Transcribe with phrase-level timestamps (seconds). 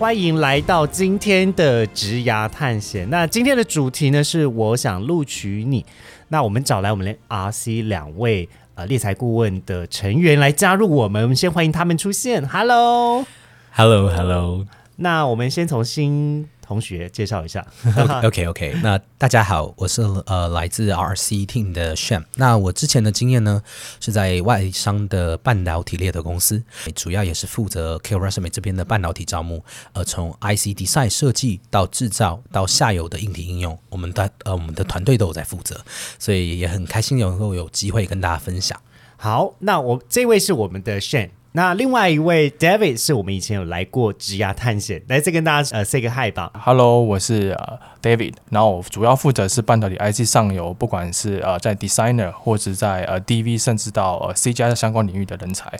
[0.00, 3.06] 欢迎来到今天的职涯探险。
[3.10, 5.84] 那今天的主题呢是我想录取你。
[6.28, 12.48] 那我们找来我们的 RC 两位呃猎财顾问的成员来加入我们，我们先欢迎他们出现。
[12.48, 14.64] Hello，Hello，Hello。
[14.96, 17.66] 那我们先从新同学介绍一下。
[18.22, 22.22] OK OK，那大家好，我是呃来自 RC Team 的 Sham。
[22.36, 23.60] 那我之前的经验呢
[23.98, 26.62] 是在外商的半导体猎头公司，
[26.94, 35.84] 主要也是负责 K Resume 这边的半导体招募，呃，从 IC design 设计到制造到下游的硬体应用，我们的呃我们的团队都有在负责，
[36.20, 38.80] 所以也很开心能够有机会跟大家分享。
[39.16, 46.52] 好，那我这位是我们的 Shane，那另外一位 David 是我们以前有来过职涯探险，来再跟大家呃 say 个 hi 吧。
[46.54, 55.72] Hello，我是呃 David，然后我主要负责是半导体 IC 上游，不管是呃在 designer 或者在呃 DV，甚至到呃 C 加的相关领域的人才，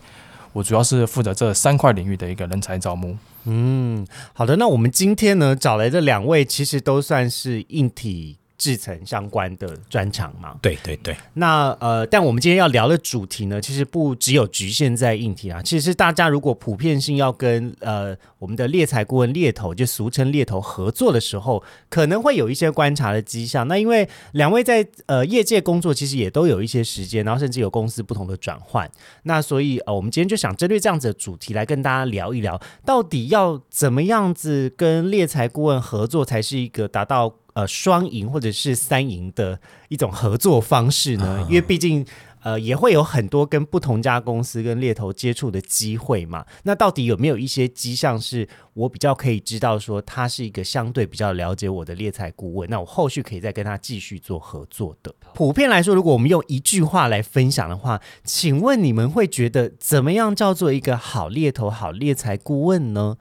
[0.52, 3.16] 我主要是负责这三块领域的一个人才招募。
[3.44, 10.54] 嗯，好的，那我们今天呢找来的两位其实都算是硬体制成相关的专长嘛。
[10.60, 15.62] 对对对，那呃，但我们今天要聊的主题呢，其实不只有局限在硬体啊。
[15.62, 23.66] 其实大家如果普遍性要跟呃我们的猎才顾问猎头，就俗称猎头合作的时候，可能会有一些观察的迹象。
[23.66, 28.90] 那因为两位在呃业界工作，其实也都有一些时间，然后甚至有公司不同的转换。
[29.22, 41.46] 那所以呃，我们今天就想针对这样子的主题来跟大家聊一聊，到底要怎么样子跟猎才顾问合作，才是一个达到呃双赢或者是三赢的一种合作方式呢？
[41.48, 42.06] 因为毕竟。
[42.42, 46.42] 呃，也会有很多跟不同家公司跟猎头接触的机会嘛。
[46.62, 52.70] 那到底有没有一些迹象是我比较可以知道说他是一个相对比较了解我的猎才顾问？
[52.70, 55.14] 那我后续可以再跟他继续做合作的。
[55.34, 63.18] 普遍来说，如果我们用一句话来分享的话，请问你们会觉得怎么样叫做一个好猎头、好猎才顾问呢？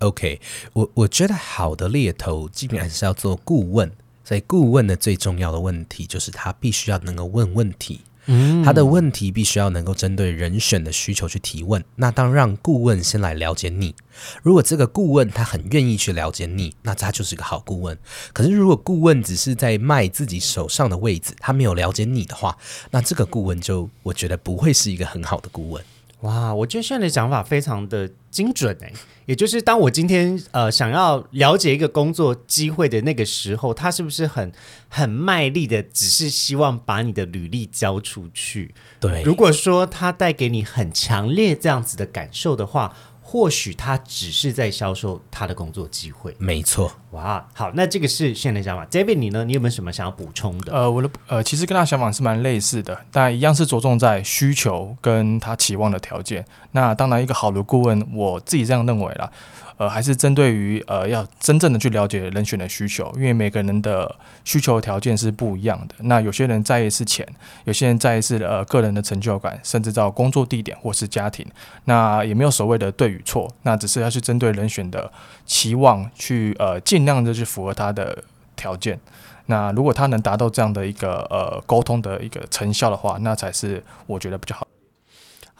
[0.00, 0.40] OK，
[0.72, 3.90] 我我觉得好的猎头基本上是要做顾问，
[4.24, 11.84] 所以顾问的最重要的问题就是他必须要能够问问题，嗯他的问题必须要能够针对人选的需求去提问。
[11.96, 13.94] 那当让顾问先来了解你，
[14.42, 17.98] 如果这个顾问他很愿意去了解你，那他就是个好顾问。
[18.32, 22.56] 可是如果顾问只是在卖自己手上的位置，他没有了解你的话，
[22.90, 25.84] 那这个顾问就我觉得不会是一个很好的顾问。
[26.22, 28.92] 哇，我觉得现在的讲法非常的精准哎，
[29.24, 34.52] 也就是当我今天呃想要了解一个工作机会的那个时候，他是不是很
[34.88, 38.74] 很卖力的，只是希望把你的履历交出去？
[39.00, 42.94] 对，如果说他带给你很强烈这样子的感受的话，
[43.30, 46.34] 或许他只是在销售他的工作机会。
[46.36, 46.90] 没错。
[47.12, 48.84] 哇，好，那这个是现在的想法。
[48.86, 49.44] David，你呢？
[49.44, 50.72] 你有没有什么想要补充的？
[50.72, 56.44] 呃，我的呃其实跟他想法是蛮类似的，但一样是着重在需求跟他期望的条件。
[56.72, 59.30] 那当然，一个好的顾问，我自己这样认为啦。
[59.80, 64.14] 呃，还是针对于呃，要真正的去了解人选的需求，因为每个人的
[64.44, 65.94] 需求条件是不一样的。
[66.00, 67.26] 那有些人在意是钱，
[67.64, 71.46] 有些人在意是呃个人的成就感，甚至到工作地点或是家庭。
[71.86, 75.10] 那也没有所谓的对与错，那只是要去针对人选的
[75.46, 78.22] 期望去呃尽量的去符合他的
[78.54, 79.00] 条件。
[79.46, 84.66] 那如果他能达到这样的一个呃沟通的一个成效的话，那才是我觉得比较好。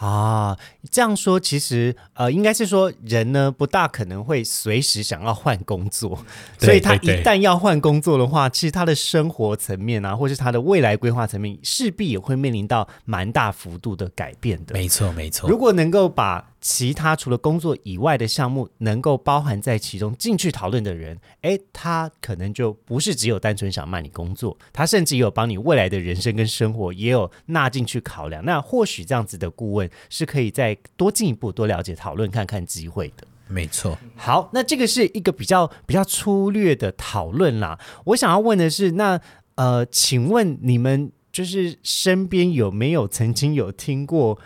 [0.00, 0.56] 啊，
[0.90, 6.18] 这样说其实呃，应该是说人呢不大可能会随时想要换工作，
[6.58, 14.72] 所以他一旦要换工作的话，其实他的生活层面啊，或是他的未来规划层面，势必也会面临到蛮大幅度的改变的。
[14.72, 15.50] 没错，没错。
[15.50, 28.44] 如果能够把其他除了工作以外的项目能够包含在其中进去讨论的人，诶，他可能就不是只有单纯想卖你工作，他甚至也有帮你未来的人生跟生活也有纳进去考量。
[28.44, 33.26] 那或许这样子的顾问是可以再多进一步多了解、讨论看看机会的。
[33.48, 33.98] 没错。
[34.14, 37.78] 好，那这个是一个比较比较粗略的讨论啦。
[38.04, 39.20] 我想要问的是，那
[39.54, 44.38] 呃，请问你们就是身边有没有曾经有听过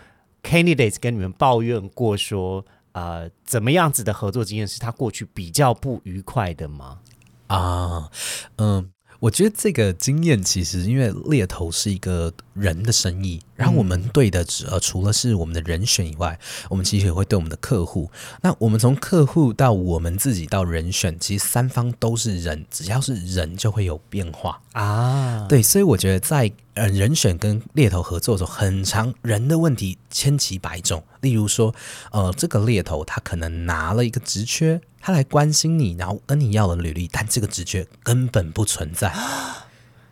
[0.45, 6.99] candidates 跟你们抱怨过说，呃，怎么样子的合作经验是他过去比较不愉快的吗？
[7.47, 8.09] 啊，
[8.57, 8.91] 嗯，
[9.25, 16.39] 我我觉得这个经验其实，因为猎头是一个人的生意，然后我们对的只呃除了是我们的人选以外，
[16.69, 18.11] 我们其实也会对我们的客户。
[18.43, 24.61] 那我们从客户到我们自己到人选，其实三方都是人，只要是人就会有变化。
[24.73, 31.03] 啊，对，所以我觉得在呃人选跟猎头合作的时候，很长人的问题千奇百种。
[31.21, 31.73] 例如说，
[32.11, 39.13] 呃，这个猎头他可能拿了一个职缺，他来关心你，然后跟你要了履历，但这个职缺根本不存在。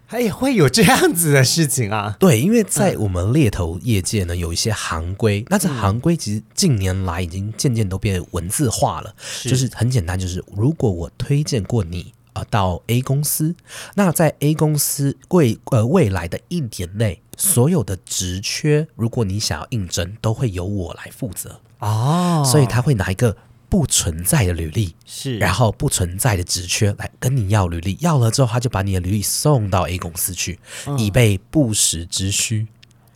[0.08, 2.16] 他 也会有这样子的事情啊？
[2.20, 12.14] 对，因为在我们猎头业界呢，有一些行规，那这行规其实近年来已经渐渐都变文字化了，就是很简单，就是如果我推荐过你。
[12.34, 13.56] 啊，到 A 公司，
[13.94, 22.44] 那在 A 公司未呃未来的一年内，所有的职缺，如果你想要应征，都会由我来负责哦。
[22.44, 23.38] 所以他会拿一个
[23.74, 30.60] 不存在的履历，是，然后不存在的职缺来跟你要履历，要了之后，他就把你的履历送到 A 公司去，
[30.96, 32.68] 以备不时之需。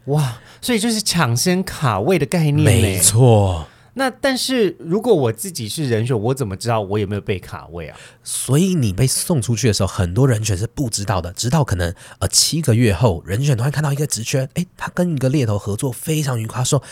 [0.05, 3.67] 哇，所以就是抢先卡位的概念，没错。
[3.97, 7.97] 那但是如果我自己是人选，我怎么知道我有没有被卡位啊？
[8.23, 16.83] 所以你被送出去的时候，很多人选是不知道的，直到可能呃七个月后，人选突然看到一个职缺，诶，他跟一个猎头合作非常愉快，说：“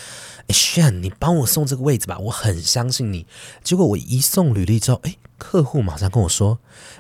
[0.49, 3.27] 哎，炫，你帮我送这个位置吧，我很相信你。”
[3.63, 6.57] 结果我一送履历之后，诶，客户马上跟我说：“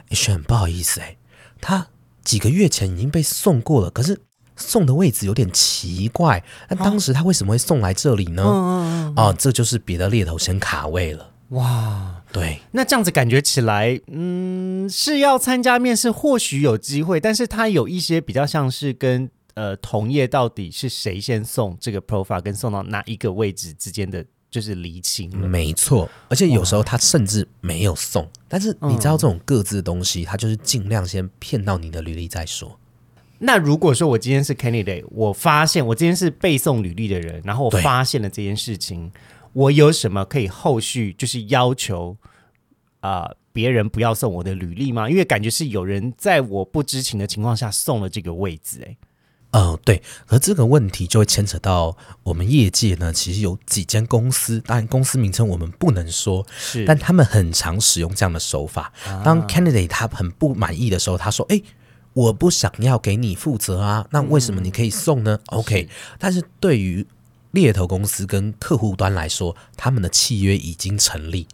[0.09, 1.17] 哎，炫，不好意思，诶，
[1.59, 1.87] 他
[2.23, 4.21] 几个月前已经被送过了，可是。”
[4.55, 8.43] 送的位置有点奇怪，那当时他为什么会送来这里呢？
[9.15, 11.31] 哦，这就是别的猎头先卡位了。
[11.49, 25.29] 哇，对，那这样子感觉起来，嗯，是要参加面试，或许有机会，但是他有一些比较像是跟呃同业到底是谁先送这个 profile，跟送到哪一个位置之间的就是离情。
[25.37, 32.77] 没错，而且有时候他甚至没有送，但是你知道这种各自的东西，他就是尽量先骗到你的履历再说。
[33.39, 39.11] 那如果说我今天是 candidate，我发现我今天是背诵履历的人，然后我发现了这件事情，
[39.51, 42.15] 我有什么可以后续就是要求
[43.01, 45.09] 啊别人不要送我的履历吗？
[45.09, 48.97] 因为感觉是有人在我不知情的情况下送了这个位置，哎，
[49.51, 58.93] 呃，对，而这个问题就会牵扯到我们业界呢，其实有几间公司，当然公司名称我们不能说，是，但他们很常使用这样的手法。
[59.25, 61.61] 当 candidate 他很不满意的时候，他说：“哎。”
[62.15, 67.05] 我不想要给你负责啊，那为什么你可以送呢？OK，但是对于
[67.51, 71.47] 猎头公司跟客户端来说，他们的契约已经成立，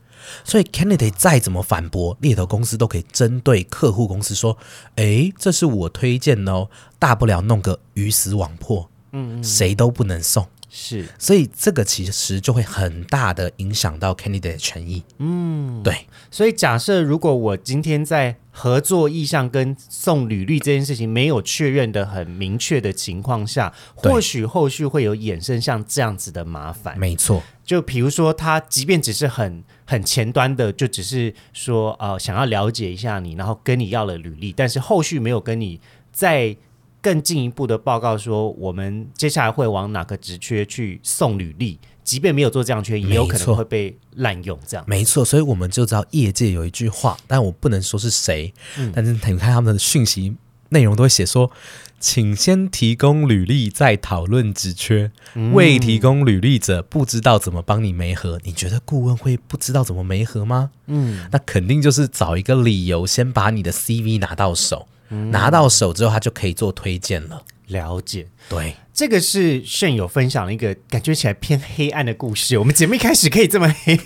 [0.44, 4.58] 所以 candidate 再怎么反驳，猎头公司都可以针对客户公司说
[4.98, 6.70] ：“诶，这是我推荐的哦，
[7.00, 15.04] 大不了弄个鱼死网破，嗯，谁都不能送。”是，所以这个其实就会很大的影响到 candidate 的权益。
[15.18, 16.08] 嗯，对。
[16.32, 26.98] 所以假设如果我今天在合作意向跟送履历这件事情没有确认的很明确的情况下，或许后续会有衍生像这样子的麻烦。
[26.98, 35.82] 没错，就比如说他即便只是很很前端的，就只是说呃想要了解一下你，然后跟你要了履历，但是后续没有跟你
[36.14, 36.56] 在。
[37.02, 41.80] 更进一步的报告说，我们接下来会往哪个职缺去送履历？
[42.04, 44.58] 即便没有做这样缺，也有可能会被滥用。
[44.68, 48.54] 这样没错，所以我们就知道业界有一句话，但我不能说是谁。
[48.94, 50.36] 但是你看他们的讯息
[50.70, 51.52] 内容都会写说，
[52.00, 55.12] 请先提供履历再讨论职缺。
[55.54, 58.40] 未提供履历者不知道怎么帮你媒合。
[58.44, 60.72] 你觉得顾问会不知道怎么媒合吗？
[60.88, 64.88] 嗯，那肯定就是找一个理由，先把你的 CV 拿到手。
[65.32, 67.44] 拿到手之后，他就可以做推荐了。
[67.68, 72.58] 了解，对，这个是炫友分享了一个感觉起来偏黑暗的故事。
[72.58, 73.98] 我们节目一开始可以这么黑，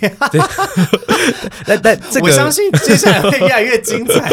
[1.66, 4.30] 但但这个我相信接下来会越来越精彩。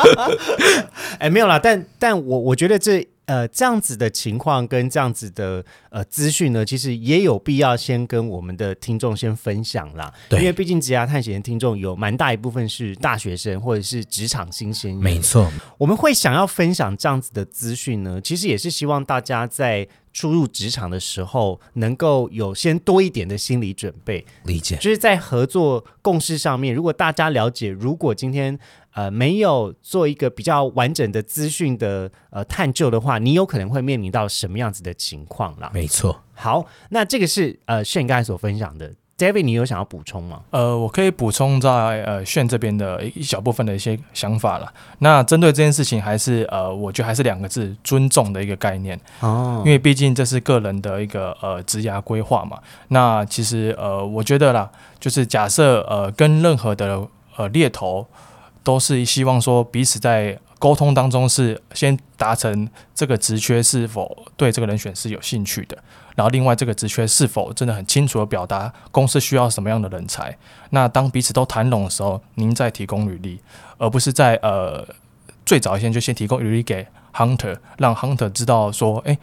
[1.20, 3.06] 哎，没有啦，但但我我觉得这。
[3.26, 10.12] 呃，这样子的情况跟这样子的呃资讯呢，其实也有必要先跟我们的听众先分享啦。
[10.28, 15.00] 对，因为毕竟职涯探险的听众有蛮大一部分是大学生或者是职场新鲜人。
[15.00, 24.24] 没错，我们会想要分享这样子的资讯呢，其实也是希望大家在初入职场的时候能够有先多一点的心理准备。
[24.44, 28.56] 理解，就是在合作共识上面，如果大家了解，如果今天。
[28.96, 35.70] 呃，没有做一个比较完整的资讯的呃探究的话，你有可能会面临到什么样子的情况啦？
[35.74, 36.18] 没错。
[36.32, 40.40] 好，那这个是呃炫刚才所分享的，David，你有想要补充吗？
[40.48, 41.70] 呃，我可以补充在
[42.04, 44.72] 呃炫这边的一小部分的一些想法了。
[45.00, 49.62] 那针对这件事情，还是呃，我觉得还是两个字，尊重的一个概念哦。
[49.62, 52.58] 因为毕竟这是个人的一个呃职涯规划嘛。
[52.88, 58.06] 那其实呃，我觉得啦，就是假设呃跟任何的呃猎头。
[58.66, 65.78] 都是希望说彼此在沟通当中是先达成这个职缺是否对这个人选是有兴趣的，
[66.16, 70.36] 然后另外这个职缺是否真的很清楚的表达公司需要什么样的人才。
[70.70, 73.38] 那当彼此都谈拢的时候，您再提供履历，
[73.78, 74.84] 而不是在呃
[75.44, 79.16] 最早先就先提供履历给 hunter，让 hunter 知道说，哎、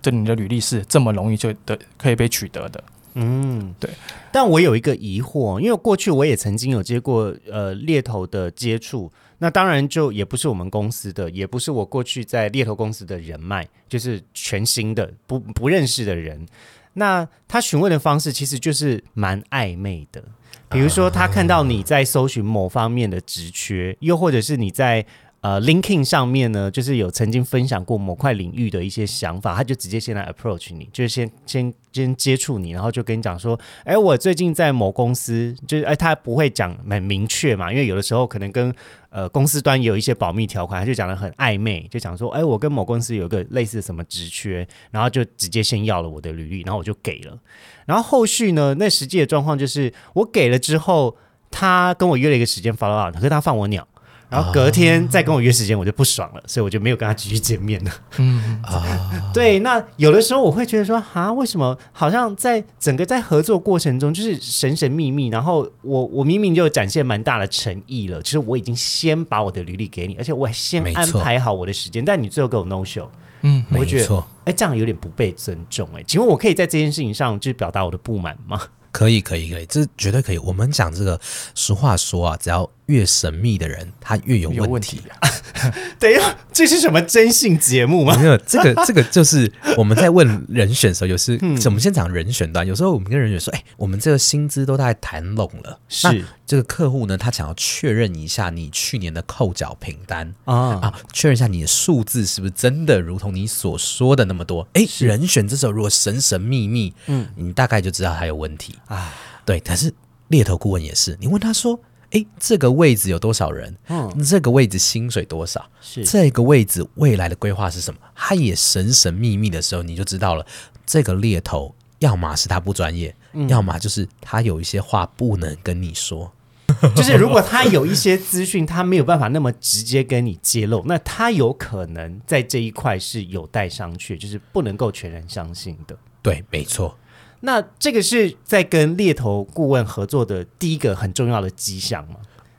[0.00, 2.82] 这你的履历是这么容易就得可以被取得的。
[3.14, 3.90] 嗯，对。
[4.30, 16.46] 但我有一个疑惑，因为过去我也曾经有接过呃猎头的接触，那当然就也不是我们公司的，也不是我过去在猎头公司的人脉，就是全新的不不认识的人。
[16.94, 20.22] 那他询问的方式其实就是蛮暧昧的，
[20.68, 25.04] 比如说他看到你在搜寻某方面的职缺，又或者是你在
[25.42, 38.72] 呃，linking 上面呢，就是有曾经分享过某块领域的一些想法，他就直接先来 approach 你，就是先先先接触你，然后就跟你讲说，哎，我最近在某公司，就是哎，他不会讲很明确嘛，因为有的时候可能跟
[39.10, 47.36] 呃公司端有一些保密条款，他就讲的很暧昧，就讲说，哎，我跟某公司有个类似什么职缺，然后就直接先要了我的履历，然后我就给了，
[47.84, 51.16] 然后后续呢，那实际的状况就是我给了之后，
[51.50, 53.88] 他跟我约了一个时间 follow up，可是他放我鸟。
[54.32, 57.90] 然后隔天再跟我约时间，我就不爽了，所以我就没有跟他继续见面了。
[58.16, 58.82] 嗯啊，
[59.34, 73.06] 对，那有的时候我会觉得说，啊，为什么好像在整个在合作过程中就是神神秘秘，然后我我明明就展现蛮大的诚意了，其实我已经先把我的履历给你，而且我还先安排好我的时间，但你最后给我 no show，
[73.42, 76.02] 嗯，我会觉得没错，哎，这样有点不被尊重哎。
[76.06, 78.60] 请问我可以在这件事情上就是表达我的不满吗？
[78.90, 80.38] 可以，可以，可以，这绝对可以。
[80.38, 81.18] 我们讲这个，
[81.54, 85.00] 实话说啊，只要越神秘的人，他越有有问题。
[85.02, 85.28] 问题啊。
[85.98, 88.16] 等一下，这是什么征信节目吗？
[88.18, 104.66] 没有这个， 这个就是我们在问人选的时候，有时 嗯我们先讲人选端，有时候我们跟人选说，哎，我们这个薪资都大概谈拢了，那是这个客户呢，他想要确认一下你去年的扣缴凭单啊，啊，确认一下你的数字是不是真的如同你所说的那么多。
[104.74, 108.76] 哎，人选这时候如果神神秘秘，嗯嗯，你大概就知道他有问题。
[108.86, 109.92] 啊，对，但是
[110.28, 111.78] 猎头顾问也是，你问他说，
[112.12, 113.76] 诶，这个位置有多少人？
[113.88, 115.64] 嗯，这个位置薪水多少？
[115.80, 118.00] 是这个位置未来的规划是什么？
[118.14, 120.46] 他也神神秘秘的时候，你就知道了，
[120.86, 126.32] 这个猎头要么是他不专业，嗯要么就是他有一些话不能跟你说。
[126.96, 135.94] 就是如果他有一些资讯，他没有办法那么直接跟你揭露，那他有可能在这一块是有待商榷，就是不能够全然相信的。
[136.22, 136.96] 对，没错。
[137.42, 142.16] 那这个是在跟猎头顾问合作的第一个很重要的迹象吗？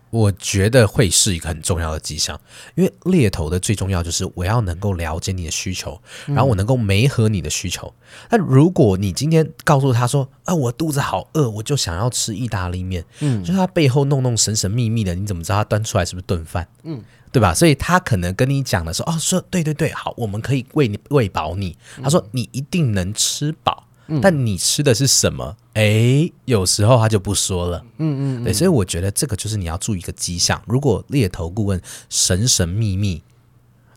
[0.10, 2.40] 我觉得会是一个很重要的迹象，
[2.76, 7.92] 因为猎头的最重要就是我要能够了解你的需求，然后我能够媒合你的需求。
[8.30, 16.68] 那如果你今天告诉他说，啊，我肚子好饿，我就想要吃意大利面，嗯就是他背后弄弄神神秘秘的，你怎么知道他端出来是不是炖饭？
[16.84, 17.52] 嗯，对吧？
[17.52, 21.76] 所以他可能跟你讲的时候，哦，说对对对，好，我们可以喂你喂饱你。
[22.04, 23.83] 他说你一定能吃饱，
[24.22, 25.56] 但你吃的是什么？
[25.74, 27.84] 诶，有时候他就不说了。
[27.98, 30.62] 嗯嗯，对，所以我觉得这个就是你要注意一个迹象。
[30.68, 33.24] 如果猎头顾问神神秘秘，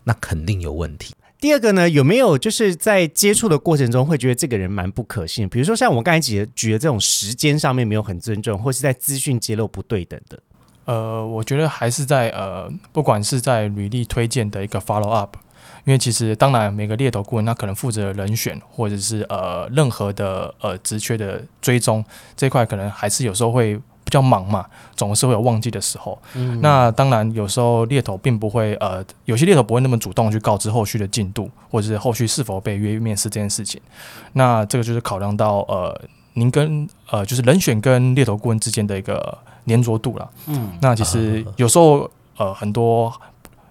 [0.05, 1.15] 那肯定有问题。
[1.39, 5.47] 第二个呢，有没有就是在接触的过程中会觉得这个人蛮不可信？
[5.49, 10.39] 比如说像我刚才举的举的这种时间上面没有很尊重，或是在资讯揭露不对等的。
[10.87, 15.37] 呃，我觉得还是在呃，不管是在履历推荐的一个 follow up，
[15.87, 22.05] 因为其实当然每个猎头顾问他可能负责人选或者是呃任何的呃职缺的追踪
[22.37, 24.67] 这块，可能还是有时候会比较忙嘛，
[24.97, 26.21] 总是会有忘记的时候。
[26.35, 33.81] 嗯那当然有时候猎头并不会呃，有些猎头不会那么主动去告知后续的进度，或者是后续是否被约面试这件事情。
[34.33, 36.01] 那这个就是考量到呃
[36.35, 40.29] 您跟呃就是人选跟猎头顾问之间的一个粘着度了。
[40.47, 43.13] 嗯那其实有时候呃很多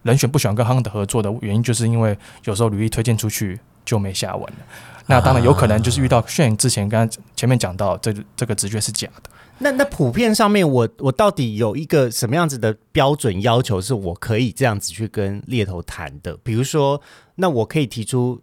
[0.05, 4.59] 人选不喜欢跟 Hunt 合作的原因，就是因为有时候履历推荐出去就没下文了。
[5.07, 16.37] 那当然有可能就是遇到炫之前刚刚前面讲到这这个直觉是假的，那那普遍上面我，我到底有一个什么样子的标准要求，是我可以这样子去跟猎头谈的？
[16.43, 17.01] 比如说，
[17.35, 18.39] 那我可以提出，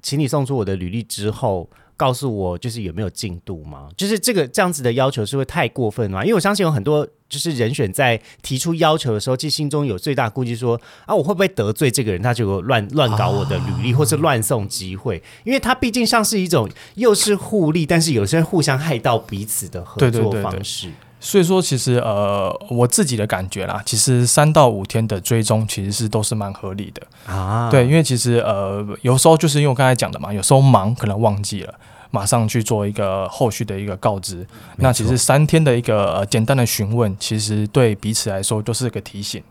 [0.00, 1.68] 请你送出我的履历之后，
[2.02, 3.88] 告诉我就是有没有进度吗？
[3.96, 6.24] 就是这个这样子的要求是会太过分吗？
[6.24, 12.20] 因为我相信有很多就是人选在提出要求的时候，其实心中有最大顾忌说，啊，我会不会得罪这个人？
[12.20, 15.22] 他就乱乱搞我的履历，或是乱送机会？
[15.44, 20.90] 因为他毕竟像是一种又是互利，但是有些互相害到彼此的合作对对对对方式。
[21.24, 27.32] 所以说其实呃我自己的感觉啦，其实三到五天的追踪其实是都是蛮合理的。
[27.32, 31.72] 啊，对，因为其实呃，有时候就是因为我刚才讲的嘛，有时候忙可能忘记了，
[32.12, 34.46] 马上去做一个后续的一个告知。
[34.76, 39.42] 那其实三天的一个呃简单的询问，其实对彼此来说都是个提醒。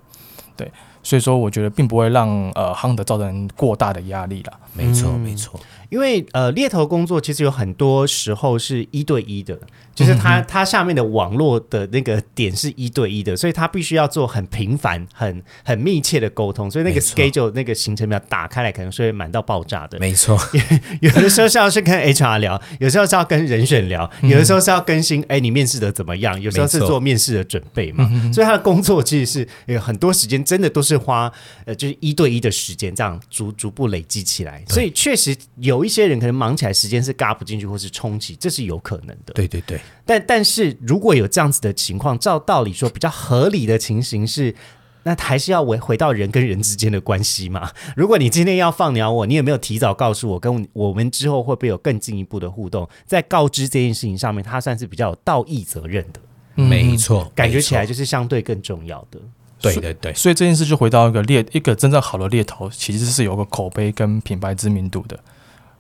[0.56, 0.72] 对，
[1.04, 4.54] 所以说我觉得并不会让呃 hunter 造成过大的压力啦。
[4.74, 5.60] 没错，嗯没错。
[5.90, 9.60] 因为呃，猎头工作其实有很多时候是一对一的，
[10.02, 20.00] 就是它它下面的网络的那个点是一对一的，所以它必须要做很频繁、很很密切的沟通，所以那个 schedule 那个行程表打开来可能是会满到爆炸的。
[20.00, 20.38] 没错，
[21.02, 26.40] 有的时候是要去跟 HR 聊，有时候是要跟人选聊，有的时候是要更新，哎，你面试的怎么样？
[26.42, 28.10] 有时候是做面试的准备嘛。
[28.34, 31.32] 所以他的工作其实是有很多时间，真的都是花
[31.66, 34.64] 呃，就是一对一的时间，这样逐逐步累积起来。
[34.68, 39.34] 所以确实有一些人可能忙起来时间是嘎不进去，或是冲击，这是有可能的。
[39.34, 44.56] 对对对，但但是如果有这样子的情况，照道理说比较合理的情形是。
[45.04, 47.72] 那还是要回回到人跟人之间的关系嘛？
[47.98, 52.88] 如果你今天要放鸟我，你有没有提早告诉我，跟我们之后会不会有更进一步的互动？
[53.08, 56.20] 在告知这件事情上面，它算是比较有道义责任的，
[56.58, 59.20] 嗯没错，感觉起来就是相对更重要的。
[59.60, 65.20] 对对对，所以这件事就回到一个猎一个真正好的猎头，其实是有个口碑跟品牌知名度的。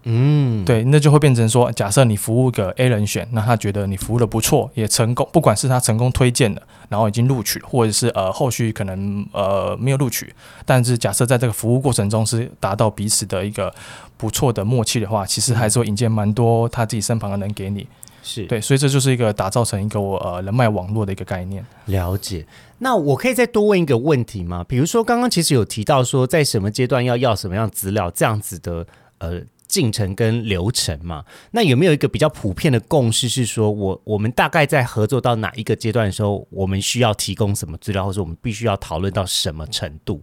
[0.03, 10.33] 嗯，对，那就会变成说，假设你服务个 A 人选，那他觉得你服务的不错，也成功，不管是他成功推荐的，然后已经录取，或者是呃后续可能呃没有录取，
[10.65, 13.73] 但是假设在这个服务过程中是达到彼此的一个
[14.17, 17.87] 不错的默契的话，其实还是会引荐蛮多他自己身旁的人给你。
[18.23, 21.65] 是对，所以这就是一个打造成一个我呃人脉网络的一个概念。
[21.85, 22.45] 了解。
[22.77, 24.63] 那我可以再多问一个问题吗？
[24.67, 28.85] 比如说，刚刚其实有提到说，在什么阶段要要什么样资料，这样子的
[29.17, 31.23] 呃进程跟流程嘛？
[31.51, 40.21] 那有没有一个比较普遍的共识，是说我我们大概在合作到哪一个阶段的时候，我们需要提供什么资料，或者我们必须要讨论到什么程度？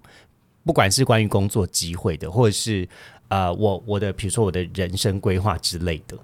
[0.65, 2.87] 不管是关于工作机会的，或者是
[3.29, 6.15] 呃我我的比如说我的人生规划之类的。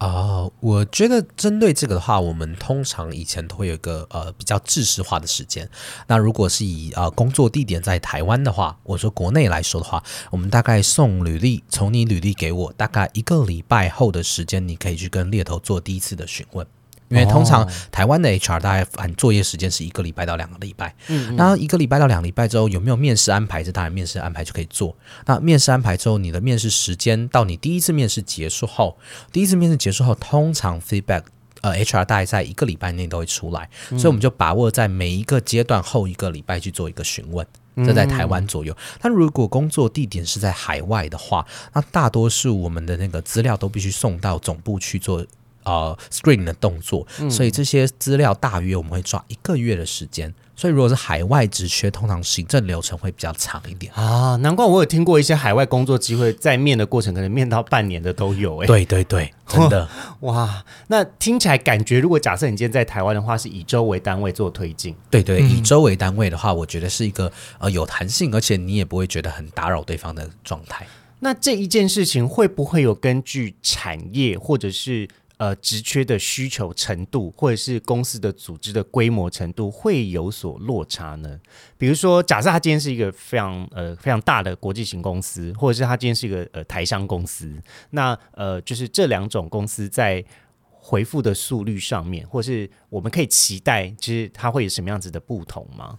[0.00, 5.68] 啊，我觉得针对这个的话，我们通常以前都会有一个呃比较制式化的时间。
[6.06, 16.66] 那如果是以呃工作地点在台湾的话，我说国内来说的话，我们大概送履历，从你履历给我，大概一个礼拜后的时间，你可以去跟猎头做第一次的询问。
[17.10, 23.62] 因为通常台湾的 HR 大概按作业时间是一个礼拜到两个礼拜，嗯，那一个礼拜到两个礼拜之后有没有面试安排？
[23.62, 24.96] 这当然面试安排就可以做。
[25.26, 28.96] 那面试安排之后，你的面试时间到你第一次面试结束后，
[29.32, 31.24] 第一次面试结束后，通常 feedback
[31.62, 37.46] 呃 HR 大概在一个礼拜内都会出来，所以我们就把握在每一个阶段后一个礼拜去做一个询问。
[37.76, 45.24] 这在台湾左右，但如果工作地点是在海外的话，那大多数我们的那个资料都必须送到总部去做
[45.64, 50.32] 呃 screen 的动作，所以这些资料大约我们会抓一个月的时间。
[50.56, 53.90] 所以如果是海外职缺，通常行政流程会比较长一点。
[53.94, 59.88] 啊，难怪我有听过一些海外工作机会，在面的过程可能面到半年的都有、欸，对对对， 真的
[60.20, 70.86] 哇，那听起来感觉，如果假设你今天在台湾的话，是以周为单位做推进，对对，嗯以周为单位的话，我觉得是一个呃有弹性，而且你也不会觉得很打扰对方的状态。
[71.20, 75.08] 那这一件事情会不会有根据产业或者是
[75.40, 81.40] 呃职缺的需求程度，或者是公司的组织的规模程度，会有所落差呢？
[81.78, 87.50] 比如说，假设他今天是一个非常呃非常大的国际型公司，或者是他今天是一个呃台商公司，
[87.88, 90.22] 那呃就是这两种公司在
[90.68, 95.98] 回复的速率上面，或是我们可以期待，其实它会有什么样子的不同吗？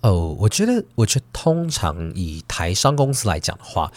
[0.00, 3.92] 哦，我觉得，我觉得通常以台商公司来讲的话，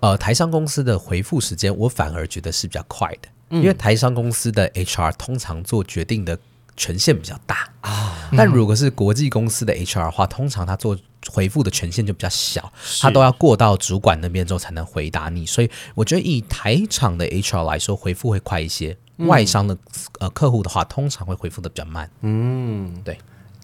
[0.00, 6.38] 呃，台商公司的回复时间，我反而觉得是比较快的，因为台商公司的 HR 通常做决定的
[6.76, 8.30] 权限比较大啊。
[8.36, 10.98] 但如果是国际公司的 HR 的话，通常他做
[11.30, 15.46] 回复的权限就比较小，他都要过到主管那边之后才能回答你。
[15.46, 18.96] 所以我觉得以台厂的 HR 来说，回复会快一些。
[19.18, 19.78] 外商的
[20.18, 22.10] 呃客户的话，通常会回复的比较慢。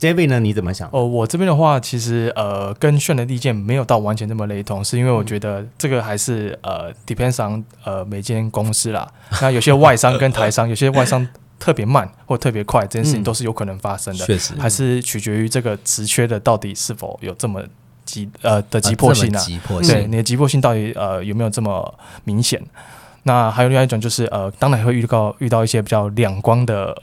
[0.01, 0.41] David 呢？
[0.41, 0.89] 你怎么想？
[0.93, 9.07] 哦，我这边的话，其实呃，跟炫的意见没有到完全这么雷同，是因为我觉得这个还是呃，depends on 呃每间公司啦。
[9.43, 11.27] 那有些外商跟台商，有些外商
[11.59, 17.63] 特别慢或特别快，这件事情都是有可能发生的，确实，还是取决于这个职缺的到底是否有这么
[18.07, 19.39] 急呃的急迫性啊。
[19.39, 20.11] 急迫对，性。
[20.11, 22.59] 你的急迫性到底呃有没有这么明显？
[23.25, 26.97] 那还有另外一种就是呃，当然会遇到遇到一些比较两光的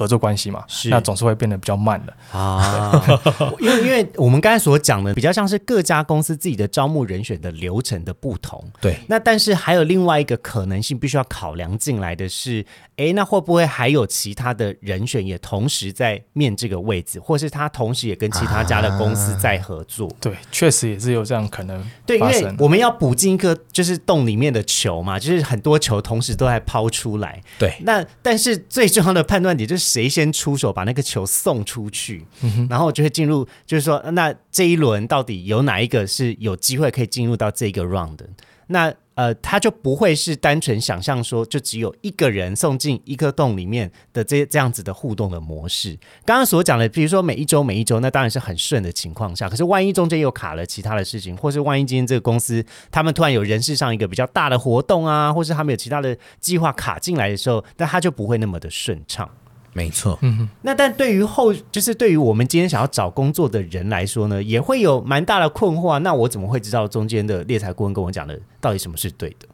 [0.00, 2.38] 合作关系嘛，是那总是会变得比较慢的。
[2.38, 2.90] 啊，
[3.60, 12.64] 因为因为我们刚才所讲的比较像是各家公司自己的招募人选的流程的不同，对，那但是还有另外一个可能性必须要考量进来的是，
[12.96, 20.10] 哎，那会不会还有其他的人选也同时在面这个位置，或是他同时也跟其他家的公司在合作？
[20.18, 22.40] 对，确实也是有这样可能对，因为。
[22.58, 27.40] 我们要补进一个就是洞里面的球嘛，就是很多球同时都在抛出来。
[27.58, 32.24] 对，那但是最重要的判断点就是谁先出手把那个球送出去，
[32.68, 38.28] 然后就会进入，就是说，那这一轮到底有哪一个是有机会可以进入到这个 round 的？
[38.68, 45.98] 那呃，他就不会是单纯想象说，就只有一个人送进一颗洞里面的这这样子的互动的模式。
[46.24, 49.48] 刚刚所讲的，比如说每一周每一周，那当然是很顺的情况下。
[49.48, 59.28] 可是万一中间又卡了其他的事情，或是万一今天这个公司他们突然有人事上一个比较大的活动啊，或是他们有其他的计划卡进来的时候，那他就不会那么的顺畅。
[59.72, 65.98] 没错，嗯那但对于后，就是对于我们今天想要找工作的人来说呢，也会有蛮大的困惑啊。
[65.98, 69.46] 那我怎么会知道中间的猎才顾问跟我讲的到底什么是对的？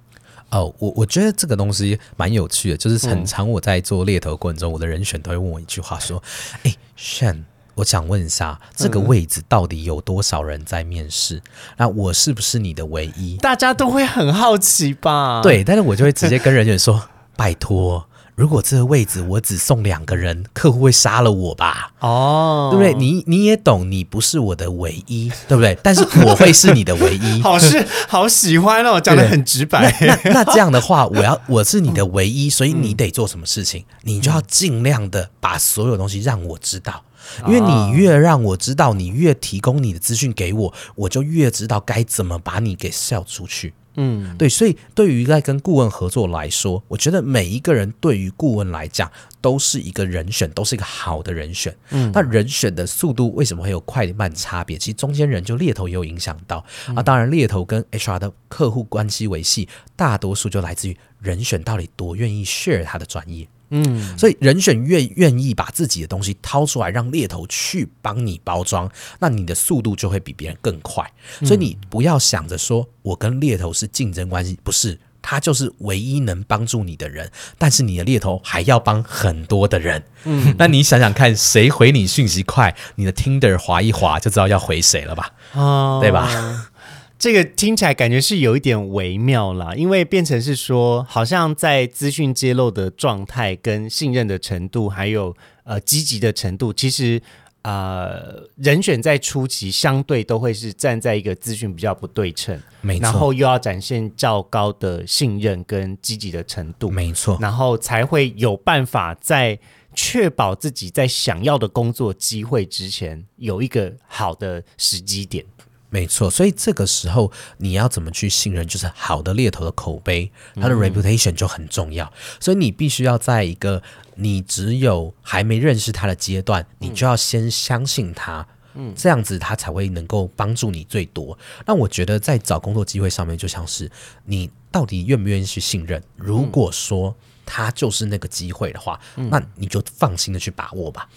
[0.50, 6.22] 哦，我我觉得这个东西蛮有趣的，就是很常我在做猎头过程中，我的人选都会问我一句话，说
[6.64, 7.42] ：“哎，Shan，
[7.74, 11.42] 我想问一下，这个位置到底有多少人在面试？
[11.76, 15.42] 那我是不是你的唯一？”大家都会很好奇吧？
[15.42, 17.02] 对，但是我就会直接跟人选说
[17.37, 21.92] ：“拜托。”如果这个位置我只送两个人，客户会杀了我吧？
[22.01, 22.92] 哦，对不对？
[22.92, 25.75] 你你也懂，你不是我的唯一， 对不对？
[25.83, 27.40] 但是我会是你的唯一。
[27.42, 29.90] 好是好喜欢哦，讲的很直白。
[30.03, 33.87] 那那这样的话，我要 我是你的唯一，所以你得做什么事情？
[34.03, 37.03] 你就要尽量的把所有东西让我知道，
[37.49, 43.72] 因为你越让我知道，你越提供你的资讯给我，我就越知道该怎么把你给 sell 出去。
[43.97, 51.75] 嗯，对，所以对于在跟顾问合作来说，我觉得每一个人对于顾问来讲都是一个人选，都是一个好的人选。
[51.91, 54.79] 嗯，那人选的速度为什么会有快慢差别？
[54.79, 57.03] 其实中间人就猎头也有影响到啊。
[57.03, 63.49] 当然，猎头跟 HR 的客户关系维系，大多数就来自于人选到底多愿意 share 他的专业。
[63.70, 71.05] 嗯，所以人选愿愿意把自己的东西掏出来，让猎头去帮你包装，那你的速度就会比别人更快。
[71.42, 77.31] 所以你不要想着说我跟猎头是竞争关系，不是，他就是唯一能帮助你的人。
[77.59, 80.02] 但是你的猎头还要帮很多的人。
[80.24, 85.33] 嗯， 那你想想看，谁回你讯息快，你的 Tinder 滑一划就知道要回谁了吧？
[85.55, 86.70] 哦，对吧？
[87.18, 97.20] 这个听起来感觉是有一点微妙啦，因为变成是说，好像在资讯揭露的状态、跟信任的程度，还有呃积极的程度，其实
[97.62, 109.59] 呃人选在初期相对都会是站在一个资讯比较不对称，没错，然后又要展现较高的信任跟积极的程度，没错，然后才会有办法在
[109.94, 115.42] 确保自己在想要的工作机会之前有一个好的时机点。
[115.88, 122.12] 没错，所以这个时候你要怎么去信任，就是好的猎头的口碑，他的 reputation 就很重要。
[122.40, 123.83] 所以你必须要在一个
[124.16, 131.38] 你只有还没认识他的阶段，你就要先相信他，嗯，这样子他才会能够帮助你最多。
[131.64, 133.90] 那我觉得在找工作机会上面，就像是
[134.25, 136.03] 你到底愿不愿意去信任。
[136.16, 141.09] 如果说他就是那个机会的话，那你就放心的去把握吧。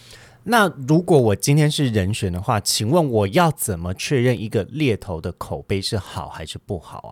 [0.44, 7.12] 那如果我今天是人选的话，请问我要怎么确认一个猎头的口碑是好还是不好啊？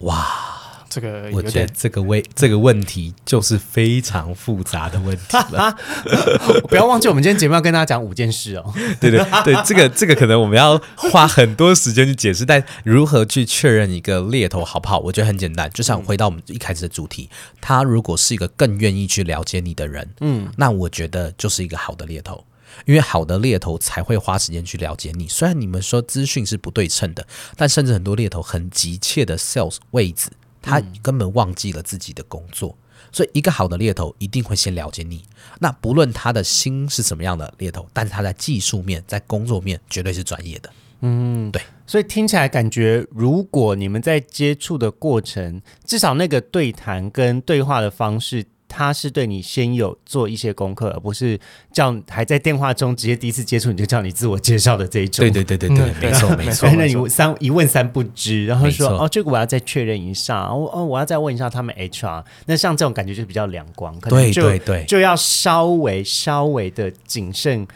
[0.00, 0.62] 哇！
[0.96, 5.76] 这个我觉得这个问这个问题就是非常复杂的问题了。
[6.70, 8.72] 不要忘记，我们今天节目要跟大家讲五件事哦。
[8.98, 12.46] 对对对，这个这个可能我们要花很多时间去解释。
[12.46, 14.98] 但如何去确认一个猎头好不好？
[15.00, 17.28] 我觉得很简单，就像回到我们一开始的主题，
[17.60, 22.42] 他如果是一个更愿意去了解你的人，嗯，那我觉得就是一个好的猎头。
[22.84, 25.26] 因为好的猎头才会花时间去了解你。
[25.28, 30.28] 虽然你们说资讯是不对称的，但甚至很多猎头很急切的 sales 位置。
[30.66, 32.76] 他根本忘记了自己的工作，
[33.12, 35.22] 所以一个好的猎头一定会先了解你。
[35.60, 40.70] 那不论他的心是什么样的猎头，但是他在技术面、在工作面绝对是专业的。
[41.00, 41.62] 嗯，对。
[41.86, 48.44] 所以听起来感觉，如果你们在接触的过程，至少那个对谈跟对话的方式。
[48.68, 51.38] 他是对你先有做一些功课，而不是
[51.72, 55.22] 叫还在电话中直接第一次接触你就叫你自我介绍的这一种。
[55.24, 56.68] 对对对对对，没错 没错。
[56.76, 62.24] 那你三一问三不知，然后说哦，这个我要再确认一下，哦哦，我要再问一下他们 HR。
[62.46, 67.66] 那像这种感觉就比较两光，可能就就要稍微稍微的谨慎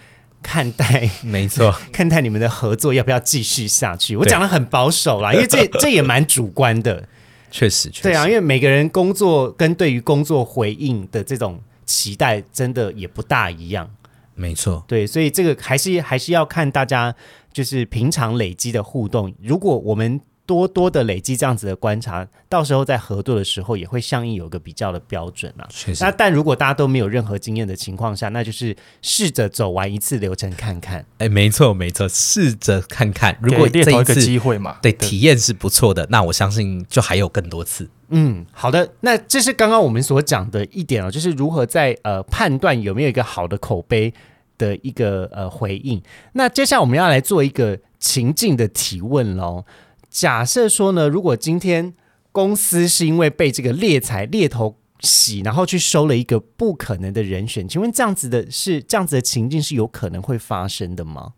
[0.43, 1.09] 看待。
[1.23, 4.17] 没错， 看待你们的合作要不要继续下去。
[4.17, 7.09] 我讲的很保守啦，因为这这也蛮主观的。
[7.51, 13.91] 确实，对啊，因为每个人工作跟对于工作回应的这种期待，真的也不大一样。
[14.35, 17.15] 没错，对，所以这个还是还是要看大家
[17.53, 19.35] 就是平常累积的互动。
[19.43, 25.65] 如果我们多多的累积这样子的观察，到时候在合作的时候也会相应有个比较的标准啊。
[25.69, 31.07] 确实那，但如果大家都没有任何经验的情况下，那就是试着走完一次流程看看。
[31.19, 37.89] 哎，没错没错，试着看看，如果这一次机会嘛，对体验是不错的，那我相信就还有更多次。
[38.09, 44.13] 嗯，好的，那这是刚刚我们所讲的一点哦，就是如何在呃判断有没有一个好的口碑
[44.59, 46.03] 的一个呃回应。
[46.33, 49.65] 那接下来我们要来做一个情境的提问喽。
[50.11, 51.95] 假设说呢，如果今天
[52.33, 61.35] 公司是因为被这个猎财猎头洗，然后去收了一个不可能的人选，请问这样子的是这样子的情境是有可能会发生的吗？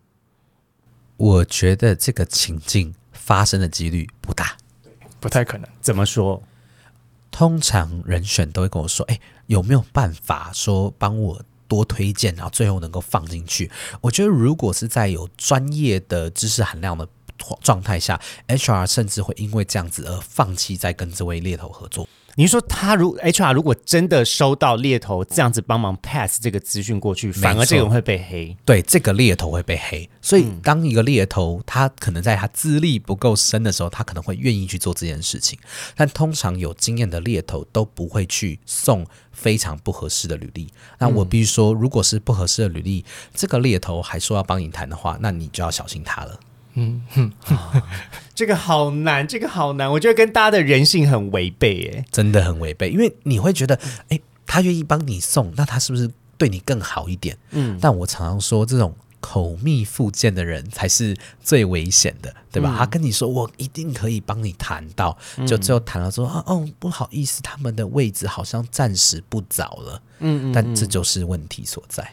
[1.17, 4.57] 我觉得这个情境发生的几率不大。
[5.19, 5.69] 不太可能。
[5.79, 6.41] 怎么说？
[7.31, 17.07] 通常人选都会跟我说：“哎，有没有办法说帮我多推荐，然后最后能够放进去？”我觉得如果是在有专业的知识含量的
[17.61, 22.07] 状态下，HR 甚至会因为这样子而放弃再跟这位猎头合作。
[22.35, 28.57] 你说他如 HR 如果真的收到猎头这样子帮忙 pass 这个资讯过去，反而这个人会被黑。
[28.65, 35.59] 对，这个猎头会被黑，所以当一个猎头他可能在他资历不够深的时候，他可能会愿意去做这件事情。
[35.95, 40.67] 但通常有经验的猎头都不会去送非常不合适的履历。
[40.97, 46.39] 那我必须说，如果是不合适的履历，这个猎头还说要帮你谈的话，那你就要小心他了。
[46.75, 47.31] 嗯哼，
[48.33, 52.05] 这个好难，这个好难，我觉得跟大家的人性很违背耶。
[52.11, 57.37] 真的很违背，因为你会觉得，哎，他愿意帮你送，那他是不是对你更好一点？
[57.51, 62.73] 嗯，但我常常说，这种口蜜腹剑的人才是最危险的，对吧？
[62.73, 72.11] 嗯他跟你说我一定可以帮你谈到，就最后谈到说啊，哦，不好意思，他们的位置好像暂时不早了，嗯嗯但这就是问题所在。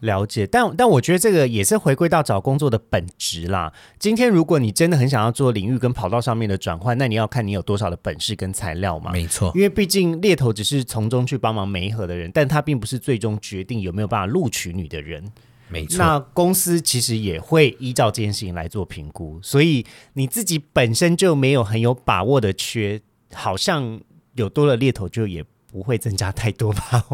[0.00, 3.72] 了解，但但我觉得这个也是回归到找工作的本质啦。
[3.98, 9.12] 今天如果你真的很想要做领域跟跑道上面的转换，那你要看你有多少的本事跟材料嘛。
[9.12, 15.24] 没错，因为毕竟猎头只是从中去帮忙媒合的人，但他并不是最终决定有没有办法录取你的人。
[15.68, 23.00] 没错，那公司其实也会依照这件事情来做评估，所以你自己本身就没有很有把握的缺，
[23.32, 24.00] 好像
[24.34, 27.04] 有多了猎头就也不会增加太多吧？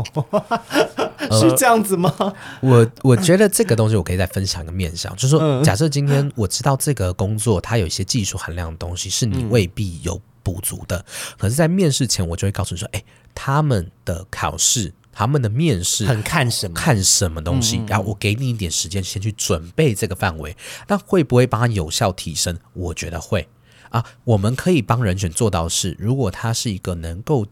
[1.33, 2.13] 是这样子吗？
[2.61, 11.05] 我我觉得这个东西我可以再分享一个面向，就是说，嗯假设今天我知道这个工作它有一些技术含量的东西是你未必有补足的，
[11.39, 13.03] 可是，在面试前我就会告诉你说，哎，
[13.35, 16.75] 他们的考试、他们的面试很看什么？
[16.75, 22.57] 看什么东西，然后我给你一点时间先去准备这个范围，那会不会帮他有效提升？
[22.75, 23.49] 我觉得会
[23.91, 24.05] 啊。
[24.23, 27.45] 我们可以帮人选做到是，如果他是一个能够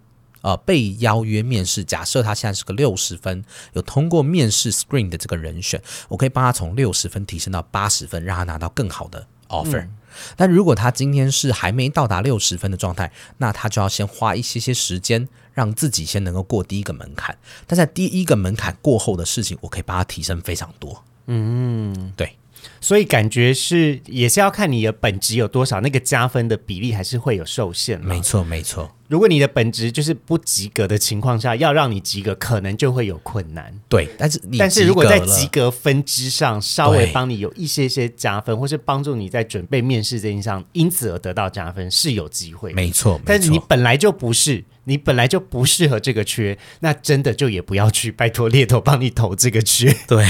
[0.44, 9.88] 呃被邀约面试，假设他现在是个六十分，有通过面试 screen 的这个人选，我可以帮他从六十分提升到八十分，让他拿到更好的 offer。
[10.36, 17.36] 但如果他今天是还没到达六十分的状态，那他就要先花一些些时间，让自己先能够过第一个门槛。
[17.66, 21.02] 但在第一个门槛过后的事情，我可以帮他提升非常多。
[21.26, 22.36] 嗯，对，
[22.80, 33.72] 所以感觉是也是要看你的本职有多少，那个加分的比例还是会有受限没错，没错，如果你的本质就是不及格的情况下，要让你及格，可能就会有困难。
[33.88, 34.08] 对。
[34.16, 42.76] 但是你但是如果在及格分之上稍微帮你有一些些加分，或是帮助你在准备面试这件事上，因此而得到加分，是有机会的。
[42.76, 49.94] 没错，但是你本来就不是，你本来就不适合这个缺，那真的就也不要去拜托猎头帮你投这个缺。
[50.08, 50.26] 对，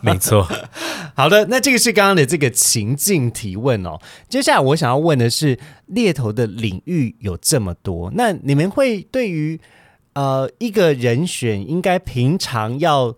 [0.00, 0.48] 没错。
[1.14, 3.98] 好的，那这个是刚刚的这个情境提问哦。
[4.28, 9.60] 接下来我想要问的是，猎头的领域有这么多，那你们会对于
[10.14, 13.14] 呃一个人选应该平常要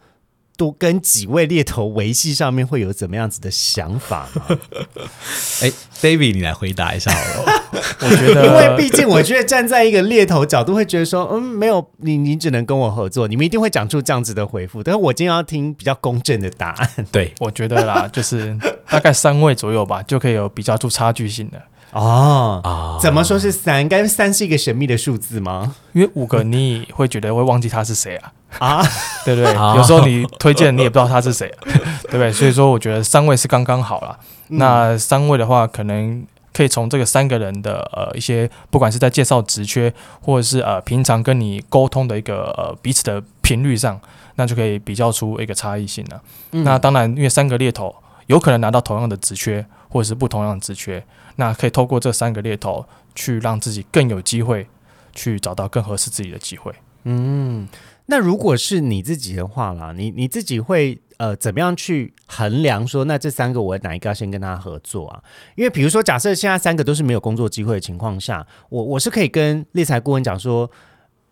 [0.57, 4.59] 多跟几位猎头维系上面会有怎么样子的想法吗？
[5.63, 5.73] 哎
[6.03, 7.63] ，David，你来回答一下好了。
[8.03, 14.83] 我觉得， 因为毕竟我觉得站在一个猎头角度会觉得说，嗯，没有你，你只能跟我合作，你们一定会讲出这样子的回复。
[14.83, 18.55] 但是我今天要听比较公正的答案对，我觉得啦，就是
[18.91, 21.63] 大概三位左右吧，就可以有比较出差距性的。
[21.93, 22.61] 哦。
[22.63, 23.89] 啊，怎么说是三？
[23.89, 25.75] 该三是一个神秘的数字吗？
[25.93, 28.83] 因为五个你会觉得会忘记他是谁啊，啊，
[29.25, 29.53] 对不对？
[29.55, 31.59] 啊有时候你推荐你也不知道他是谁、啊，
[32.05, 32.33] 对不对？
[32.33, 34.19] 所以说我觉得三位是刚刚好啦。
[34.49, 44.01] 那三位的话，可能可以从这个三个人的呃一些，不管是在介绍职缺，或者是呃平常跟你沟通的一个呃彼此的频率上，
[44.35, 46.21] 那就可以比较出一个差异性了。
[46.65, 47.95] 那当然，因为三个猎头
[48.27, 51.05] 有可能拿到同样的职缺，或者是不同样的职缺，
[51.41, 54.69] 那可以透过这三个猎头去让自己更有机会
[55.15, 56.71] 去找到更合适自己的机会。
[57.05, 57.67] 嗯，
[58.07, 65.23] 那如果是你自己的话啦，你你自己会呃，怎么样去衡量说，那这三个我哪一个要先跟他合作啊？
[65.57, 70.71] 因为比如说，假设现在三个都是没有工作机会的情况下，我我是可以跟猎财顾问讲说，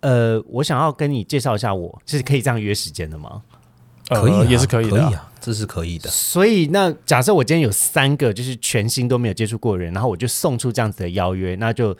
[0.00, 3.42] 呃，我想要跟你介绍一下我，是可以这样约时间的吗？
[4.08, 6.08] 呃可以、啊，也是可以的啊、可以啊，这是可以的。
[6.10, 11.96] 所以，那假设我今天有三个就是全新都没有接触过的人，然后我就送出这样子的邀约，那就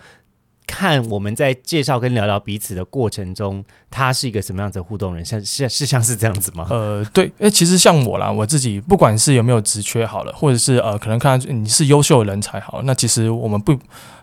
[0.69, 6.67] 看我们在介绍跟聊聊彼此的过程中，他是一个什么样子的互动人，像是是像是这样子吗？
[6.69, 13.73] 呃，对，哎，其实像我啦，我自己不管是有没有职缺好了，或者是呃，可能看你是优秀的人才好了，那其实我们不，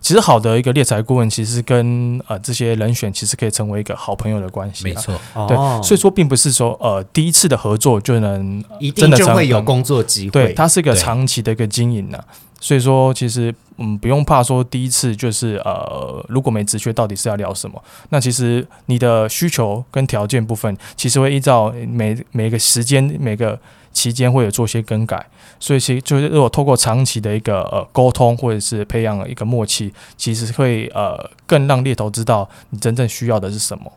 [0.01, 4.83] 其实好的一个猎才顾问，其实跟呃这些人选其实可以成为一个好朋友的关系。
[4.83, 4.93] 没。
[4.95, 5.13] 错，
[5.47, 10.31] 对，哦所以说并不是说呃第一次的合作就能一定真的就会有工作机会。
[10.31, 12.17] 对，它是一个长期的一个经营呢、
[12.59, 23.59] 所以说其实嗯不用怕说第一次就是呃如果没直缺到底是要聊什么，那其实你的需求跟条件部分其实会依照每每个时间每个
[23.91, 25.25] 期间会有做些更改，
[25.59, 33.91] 所以其实就是如果透过长期的一个呃沟通或者是培养一个默契，其实会呃更让猎头知道你真正需要的是什么。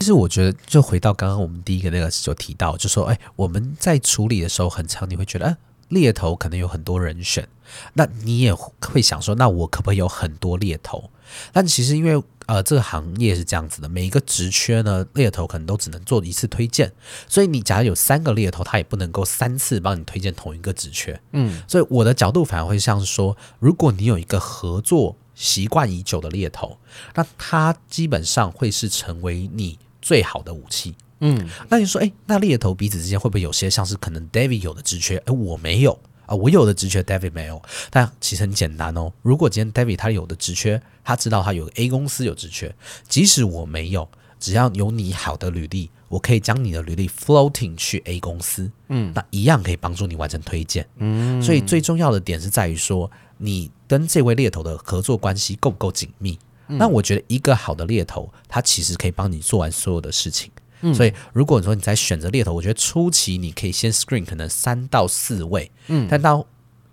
[0.00, 5.56] 其实我觉得，就回到刚刚我们第一个那个就提到，就说，哎，我们在处理的时候，很长你会觉得，哎，
[5.88, 7.48] 猎头可能有很多人选，
[7.94, 11.10] 那你也会想说，那我可不可以有很多猎头？
[11.52, 16.90] 但其实因为呃，这个行业是这样子的，每一个职缺呢，猎头可能都只能做一次推荐，
[17.28, 21.20] 所以你假如有三个猎头，他也不能够三次帮你推荐同一个职缺。
[21.32, 26.78] 嗯，所以我的角度反而会像是说，如果你有一个合作习惯已久的猎头，
[27.14, 30.94] 那他基本上会是成为你最好的武器。
[31.20, 37.60] 嗯，那你说，哎，那猎头彼此之间会不会有些像是可能 David 有的职缺，哎，我没有啊，我有的职缺 David 没有？
[37.90, 42.74] 但其实很简单哦，如果今天 David 他有的职缺，他知道他有 A 公司有职缺，
[43.08, 50.86] 即使我没有，只要有你好的履历，我可以将你的履历 floating 去 A 公司，嗯，那一样可以帮助你完成推荐。
[50.98, 56.38] 嗯，所以最重要的点是在于说，你跟这位猎头的合作关系够不够紧密？
[56.70, 60.50] 那我觉得一个好的猎头，他其实可以帮你做完所有的事情。
[60.94, 66.46] 所以，如果说你在选择猎头，我觉得初期你可以先 screen 可能三到四位，嗯，但到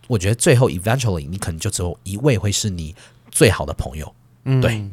[0.08, 2.96] 我觉得最后 eventually 你可能就只有一位会是你
[3.32, 4.14] 最好的朋友。
[4.46, 4.90] 嗯对，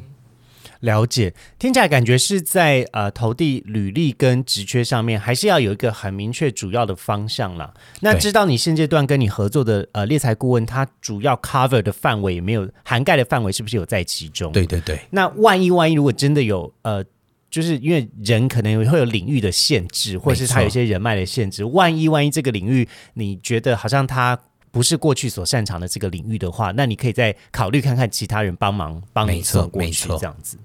[0.81, 1.35] 了解。
[1.59, 7.73] 听起来感觉是在呃投递履历跟职缺上面，还是要有一个很明确主要的方向啦。
[8.01, 14.51] 那知道你现阶段跟你合作的呃猎才顾问，他主要 cover 的范围有没有涵盖的范围，是不是有在其中？
[14.53, 17.05] 对对对，那万一万一如果真的有呃，
[17.53, 21.63] 就是因为人可能会有领域的限制，或者是他有一些人脉的限制。
[21.65, 24.37] 万一万一这个领域你觉得好像他
[24.71, 30.57] 不是过去所擅长的这个领域的话，那你可以再考虑看看其他人帮忙帮你没错送过去这样子。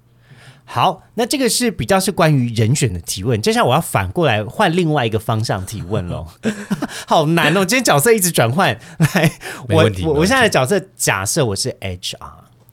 [0.70, 3.42] 好，那这个是比较是关于人选的提问。
[3.42, 6.28] 接下来我要反过来换另外一个方向提问喽，
[7.08, 7.66] 好难哦！
[7.66, 8.78] 今天角色一直转换。
[8.98, 9.32] 来，
[9.70, 12.18] 我我现在的角色假设我是 HR，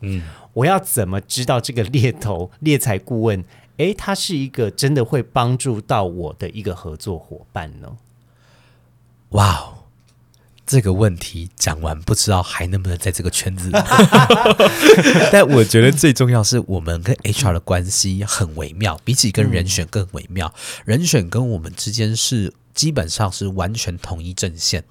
[0.00, 0.22] 嗯，
[0.54, 3.44] 我要怎么知道这个猎头猎才顾问，
[3.78, 7.96] 诶，他是一个真的会帮助到我的一个合作伙伴呢？
[9.30, 9.78] 哇哦。
[10.66, 13.76] 这个问题讲完，不知道还能不能在这个圈子里。
[15.30, 20.54] 但我觉得最重要是我们跟 HR 的关系很微妙，比起跟人选更微妙。
[20.86, 24.82] 人选跟我们之间是基本上是完全同一阵线。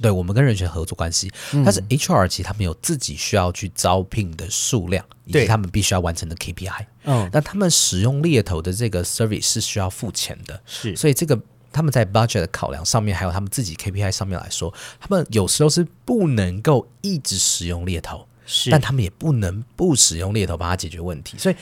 [0.00, 1.30] 对我们跟人选合作关系，
[1.64, 6.86] 但是 HR 其实他们有自己需要去招聘的数量，以及他们必须要完成的 KPI。
[7.04, 10.94] 嗯，那他们使用猎头的这个 service 是需要付钱的，是。
[10.94, 11.38] 所以这个
[11.72, 21.36] 他们在 budget 的考量上面，还有他们自己 KPI 上面来说，他们有时候是不能够一直使用猎头，是，但他们也不能不使用猎头帮他解决问题。
[21.38, 21.56] 所以，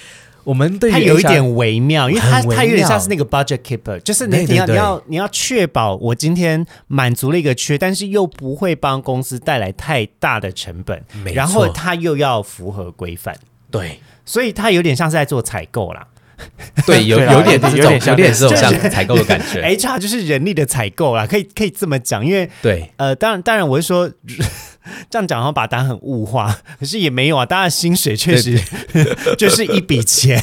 [0.47, 2.57] 我们对于它有一点微妙，因为它很微妙。
[2.57, 13.37] 它有点像是那个 budget keeper，就是你你要你要你要确保我今天满足了一个缺，但是又不会帮公司带来太大的成本，没然后错它又要符合规范，
[13.71, 14.01] 对。
[14.25, 16.07] 所以它有点像是在做采购啦。
[16.85, 19.63] 对有 有点这种有点像有点这种就像采购的感觉。
[19.75, 24.11] HR 就是人力的采购啦，可以可以这么讲，因为对，呃，当然，当然，我是说，
[25.11, 27.47] 这样讲好像把答案很物化， 可是也没有啊。
[27.47, 28.61] 大家，薪水确实
[29.37, 30.41] 就是一笔钱，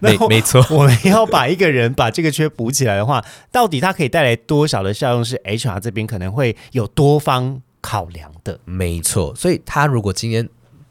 [0.00, 0.64] 没没错。
[0.70, 5.24] 我们要把一个人把这个缺补起来的话，到底它可以带来多少的效用？
[5.24, 8.58] 是 HR 这边可能会有多方考量的。
[8.64, 10.48] 没错，所以他如果今天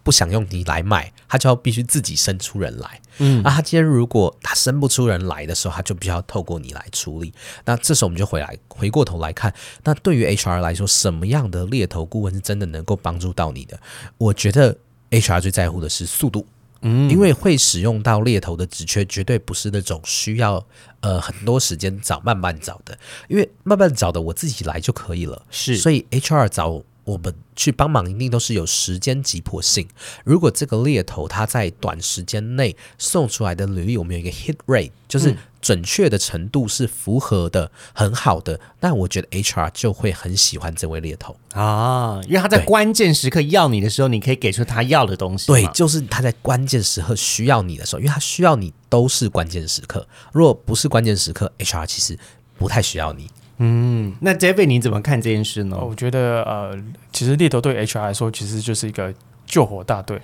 [0.08, 3.02] 不想用你来卖，他就要必须自己生出人来。
[3.18, 7.34] 嗯那他今天如果他生不出人来的时候，他就必须要透过你来处理。
[7.66, 13.78] 那这时候我们就回来回过头来看，那对于 HR 来说，什么样的猎头顾问是真的能够帮助到你的？
[14.18, 14.78] 我觉得
[15.12, 16.48] HR 最在乎的是速度，
[16.84, 20.66] 嗯因为会使用到猎头的职缺，绝对不是那种需要
[21.02, 22.98] 呃很多时间找、慢慢找的。
[23.28, 25.44] 因为慢慢找的，我自己来就可以了。
[25.50, 29.88] 是，所以 HR 找我们去帮忙，一定都是有时间急迫性。
[30.26, 41.38] 如果这个猎头他在短时间内送出来的履历，我们有一个 hit rate，就是嗯准确的程度是符合的、很好的，那我觉得 HR 就会很喜欢这位猎头。
[41.54, 45.48] 啊，因为他在关键时刻要你的时候，你可以给出他要的东西。
[45.48, 50.06] 对，就是他在关键时刻需要你的时候，因为他需要你都是关键时刻。
[50.34, 52.20] 如果不是关键时刻，HR 其实
[52.58, 53.30] 不太需要你。
[53.60, 55.78] 嗯，那 David 你怎么看这件事呢？
[55.80, 56.78] 我觉得呃，
[57.12, 59.14] 其实猎头对 HR 来说，其实就是一个
[59.46, 60.22] 救火大队，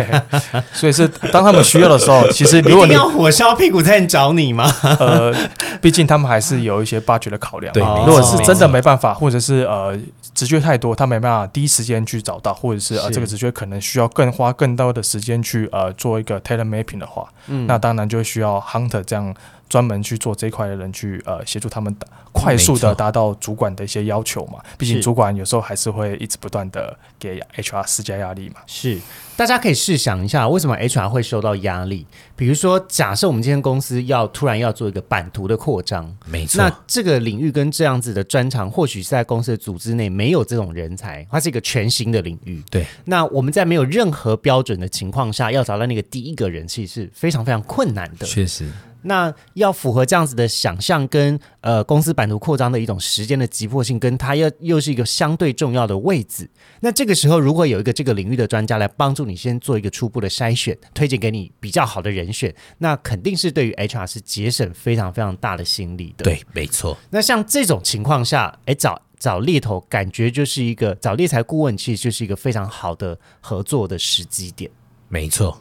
[0.72, 4.70] 所以是当他们需要的时候， 其实如果你要火烧屁股才能找你吗？
[4.98, 5.32] 呃，
[5.80, 7.72] 毕竟他们还是有一些 budget 的考量。
[7.72, 9.96] 对如果是真的没办法，或者是呃
[10.34, 19.32] 直觉太多，他没办法第一时间去找到，或者是呃是这个直觉可能需要更花更多的时间去呃做一个 tailor mapping 的话，嗯那当然就需要 hunter 这样
[19.68, 24.60] 专门去做这一块的人去呃协助他们达快速的达到主管的一些要求嘛。
[24.76, 28.56] 毕竟主管有时候还是会一直不断的给 HR 施加压力嘛。
[28.66, 28.98] 是，
[29.36, 32.06] 大家可以试想一下，为什么 HR 会受到压力？
[32.36, 42.62] 比如说，假设我们今天公司要突然要做一个版图的扩张，没错，那这个领域跟这样子的专长，或许是在公司的组织内没有这种人才，它是一个全新的领域。
[42.70, 48.26] 对，那我们在没有任何标准的情况下，要找到那个第一个人，其实是非常非常困难的。
[48.26, 48.68] 确实。
[49.02, 56.48] 那要符合这样子的想象跟呃公司版图扩张的一种时间的急迫性，跟它又又是一个相对重要的位置。
[56.80, 74.70] 那这个时候，如果有一个这个领域的专家来帮助你先做一个初步的筛选，推荐给你比较好的人选，那肯定是对于 HR 是节省非常非常大的心力的。，对，没错，那像这种情况下，哎，找找猎头感觉就是一个找猎才顾问，其实就是一个非常好的合作的时机点。
[75.08, 75.60] 没错。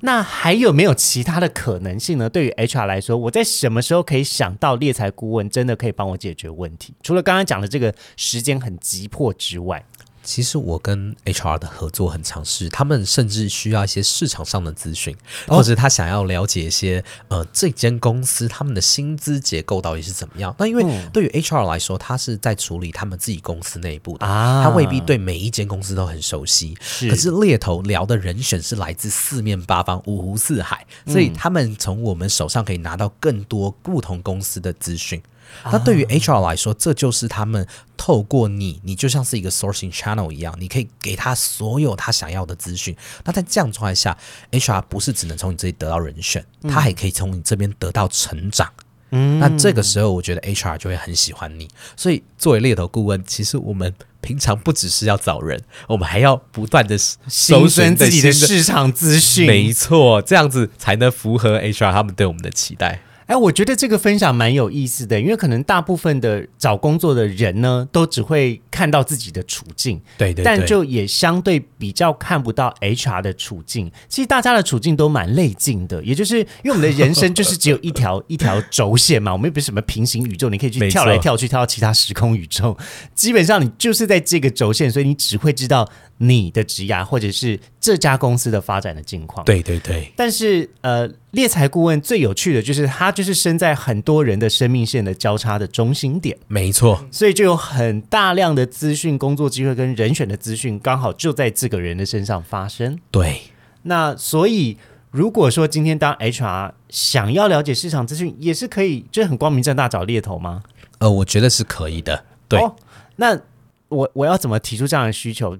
[0.00, 2.28] 那还有没有其他的可能性呢？
[2.28, 6.94] 对于 HR 来说，我在什么时候可以想到猎才顾问真的可以帮我解决问题？
[7.02, 9.84] 除了刚刚讲的这个时间很急迫之外，
[10.22, 15.16] 其实我跟 HR 的合作很尝试，他们甚至需要一些市场上的资讯，
[15.46, 20.54] 哦或者他想要了解一些呃这间公司他们的薪资结构到底是怎么样。
[20.58, 26.76] 那因为嗯对于 HR 来说，他是在处理他们自己公司内部的，啊他未必对每一间公司都很熟悉。
[26.80, 35.20] 是可是猎头聊的人选是来自四面八方、五湖四海，所嗯以他们从我们手上可以拿到更多不同公司的资讯。
[35.20, 42.96] 啊那对于 HR 来说，这就是他们透过你，你就像是一个 sourcing channel 一样，你可以给他所有他想要的资讯。
[43.24, 44.16] 那在这样状态下
[44.52, 48.72] ，HR 不是只能从你这里得到人选，他还可以从你这边得到成长。
[49.10, 51.66] 嗯那这个时候，我觉得 HR 就会很喜欢你。
[51.96, 63.00] 所以，作为猎头顾问，其实我们平常不只是要找人，我们还要不断的搜新寻自己的市场资讯，没错，这样子才能符合 HR 他们对我们的期待。
[63.28, 73.90] 哎，我觉得这个分享蛮有意思的，因为可能大部分的找工作的人呢，都只会看到自己的处境，对对对，但就也相对比较看不到 HR 的处境。
[74.08, 82.78] 其实大家的处境都蛮类近的，也就是因为我们的人生就是只有一条 一条轴线嘛，我们又不是什么平行宇宙，你可以去跳来跳去，跳到其他时空宇宙。
[83.16, 89.44] 基本上你就是在这个轴线，所以你只会知道你的职涯或者是这家公司的发展的境况。。
[89.44, 103.00] 对对对，但是，呃，猎才顾问最有趣的就是，他就是身在很多人的生命线的交叉的中心点，没错，所以就有很大量的资讯、工作机会跟人选的资讯，刚好就在这个人的身上发生。
[103.10, 103.40] 对。
[103.82, 104.76] 那所以，
[105.10, 110.62] 如果说今天当 HR 想要了解市场资讯，也是可以，就是很光明正大找猎头吗？
[110.98, 112.24] 呃，我觉得是可以的。
[112.48, 112.76] 对，哦，
[113.16, 113.40] 那
[113.88, 115.56] 我我要怎么提出这样的需求？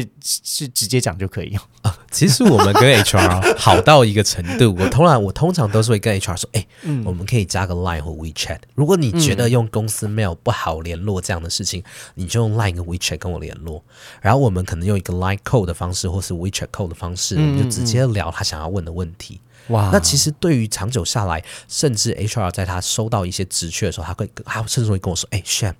[0.00, 1.58] 就是直接讲就可以。
[2.10, 6.66] 其实我们跟 HR 好到一个程度，我通常我通常都是会跟 HR 说，哎、
[7.04, 8.58] 我们可以加个 Line 或 WeChat。
[8.74, 11.82] 如果你觉得用公司 mail 不好联络这样的事情，
[12.14, 13.82] 你就用 Line 跟 WeChat 跟我联络。
[14.20, 19.40] 然后我们可能用一个 Line code 的方式，或是 WeChat code 的方式，我们就直接聊他想要问的问题。
[19.68, 25.76] 哇那其实对于长久下来，甚至 HR 在他收到一些职缺的时候，他会他甚至会跟我说：“哎、s h a m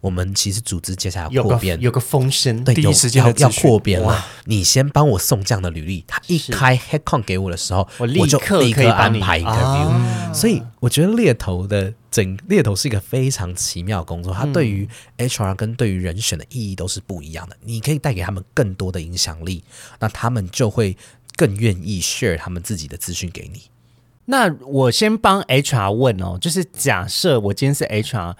[0.00, 4.24] 我们其实组织接下来要扩编，有个风声，对，有第一时间要要扩编了。
[4.44, 9.88] 你先帮我送这样的履历，他一是开 headcount 给我的时候，我立刻立刻可以安排 interview。
[9.88, 14.86] 啊所以我觉得猎头的整猎头是一个非常奇妙的工作，它对于
[15.16, 17.56] HR 跟对于人选的意义都是不一样的。
[17.64, 19.64] 你可以带给他们更多的影响力，
[19.98, 20.96] 那他们就会
[21.34, 23.62] 更愿意 share 他们自己的资讯给你。
[24.26, 28.36] 那我先帮 HR 问哦，就是假设我今天是 HR，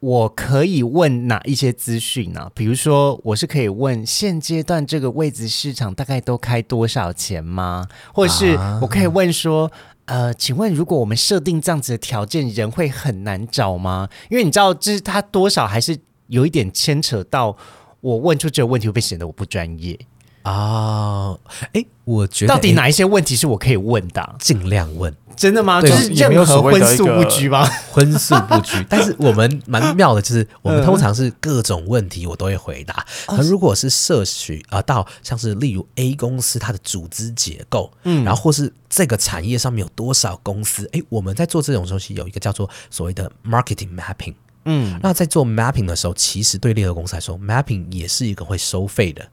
[0.00, 2.50] 我可以问哪一些资讯呢？
[2.54, 7.86] 比如说，我是可以问现阶段这个位置市场大概都开多少钱吗？
[8.12, 9.72] 或者是啊我可以问说，
[10.04, 14.08] 呃，请问如果我们设定这样子的条件，人会很难找吗？
[14.28, 17.56] 因为你知道，就是它多少还是有一点牵扯到
[18.02, 19.98] 我问出这个问题会不会显得我不专业？
[20.44, 21.36] 啊，
[21.72, 24.36] 哎，我觉得到底哪一些问题是我可以问的啊？
[24.38, 25.80] 尽量问，真的吗？
[25.80, 27.66] 就是任何荤素不拘吗？
[27.90, 28.84] 荤素不拘。
[28.86, 32.94] 但是我们蛮妙的，就是我们嗯通常是各种问题我都会回答。
[33.26, 44.34] 哦而如果是摄取啊、到像是例如 A 公司它的组织结构，嗯，然后或是这个产业上面有多少公司，哎，我们在做这种东西有一个叫做所谓的 marketing mapping。
[44.66, 49.26] 嗯那在做 mapping 的时候，其实对猎头公司来说，mapping 也是一个会收费的。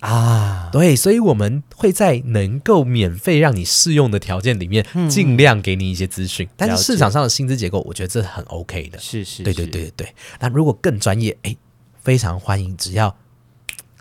[0.00, 6.48] 啊，对，所以我们会在能够免费让你试用的条件里面，嗯尽量给你一些资讯。
[6.56, 8.98] 但是市场上的薪资结构，我觉得这很 OK 的。
[8.98, 10.14] 是是，对对是对对对。
[10.38, 11.56] 那如果更专业，哎，
[12.02, 13.16] 非常欢迎，只要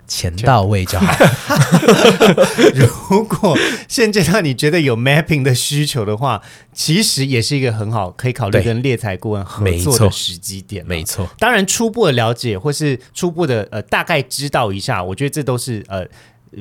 [0.08, 1.14] 钱到位就好。
[2.74, 6.42] 如果现阶段你觉得有 mapping 的需求的话，
[6.74, 10.88] 其实也是一个很好可以考虑跟猎才顾问合作的时机点啊。
[10.88, 16.06] 没错，当然初步的了解或是初步的呃大概知道一下，我觉得这都是呃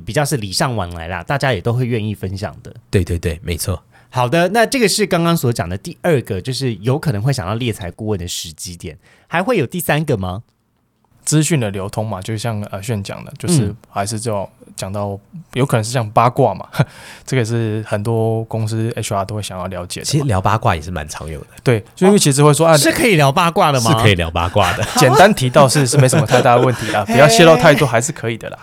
[0.04, 2.74] 比较是礼尚往来啦，大家也都会愿意分享的。
[2.90, 3.82] 对对对，没错。
[4.08, 10.42] 好的，那这个是刚刚所讲的第二个，就是有可能会想到猎才顾问的时机点，还会有第三个吗？
[11.26, 15.18] 资讯的流通嘛，就像呃炫讲的，就是嗯还是就讲到
[15.52, 16.66] 有可能是像八卦嘛，
[17.26, 20.28] 这个是很多公司 HR 都会想要了解的其实的。
[20.28, 23.90] 聊八卦也是蛮常有的，对，就因为其实会说啊，是可以聊八卦的吗？
[23.90, 24.84] 是可以聊八卦的。
[24.96, 28.58] 简单提到是是没什么太大的问题啦， 不要泄露太多还是可以的啦。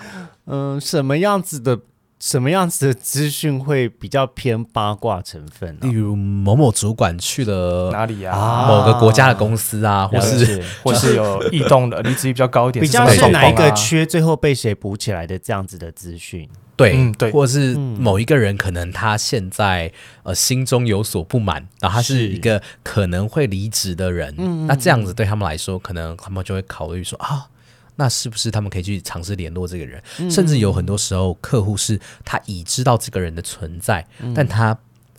[0.46, 1.78] 嗯、什么样子的
[2.24, 8.34] 什么样子的资讯会比较偏八卦成分呢、例如某某主管去了哪里啊？
[8.34, 16.48] 啊某个国家的公司啊，或了是解 或是有异动的，离职率比较高一点，比较是哪一个缺，最后被谁补起来的这样子的资讯？
[16.78, 19.92] 对，嗯对或者是嗯某一个人可能他现在
[20.24, 24.34] 呃心中有所不满，然后他是是一个可能会离职的人，
[24.66, 27.48] 那这样子对他们来说，可能他们就会考虑说啊。
[27.96, 30.02] 那是不是他们可以去尝试联络这个人？
[30.20, 34.78] 嗯甚至有很多时候，客户是他已知道这个人的存在，嗯但他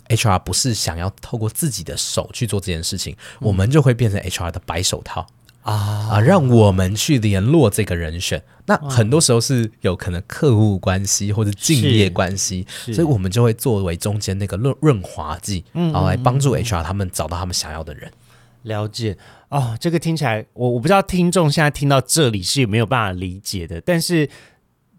[0.09, 5.27] HR 不是想要透过自己的手去做这件事情，嗯我们就会变成 HR 的白手套。
[5.63, 8.39] 啊啊，让我们去联络这个人选。
[8.67, 18.11] 那很多时候是有可能客户关系或者竞业关系，所以我们就会作为中间那个润润滑剂，嗯然后来帮助 HR 他们找到他们想要的人。
[18.65, 19.17] 了解
[19.49, 24.29] 哦，这个听起来，我我不知道听众现在听到这里是有没有办法理解的，但是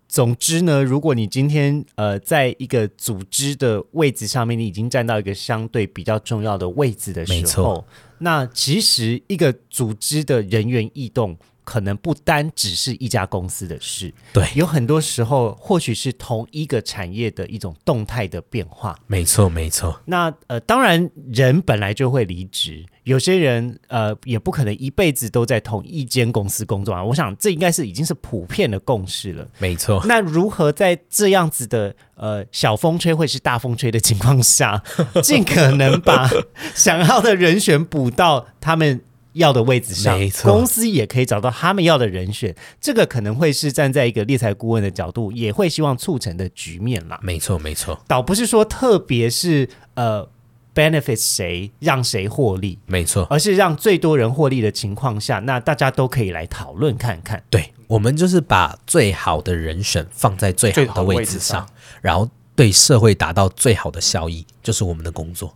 [0.09, 7.87] 总之呢，如果你今天呃在一个组织的位置上面，你已经站到一个相对比较重要的位置的时候，
[8.19, 11.37] 那其实一个组织的人员异动。
[11.67, 18.97] 可能不单只是一家公司的事，对有很多时候或许是同一个产业的一种动态的变化。
[19.09, 27.03] 没错，没错，那呃，当然人本来就会离职，有些人呃也不可能一辈子都在同一间公司工作啊。
[27.03, 29.49] 我想这应该是已经是普遍的共识了。
[29.59, 30.01] 没错。
[30.07, 34.81] 那如何在这样子的呃小风吹会是大风吹的情况下，
[35.21, 36.31] 尽可能把
[36.77, 39.01] 想要的人选补到他们
[39.37, 47.19] 要的位置上没，错公司也可以找到他们要的人选，这个可能会是站在一个猎才顾问的角度，也会希望促成的局面啦。
[47.23, 50.29] 没错，没错，倒不是说特别是呃
[50.75, 53.27] benefit 谁让谁获利，没错。
[53.31, 57.43] 而是让最多人获利的情况下，那大家都可以来讨论看看。
[57.49, 61.69] 对，我们就是把最好的人选放在最好的位置上，
[62.01, 65.55] 然后对社会达到最好的效益，就是我们的工作。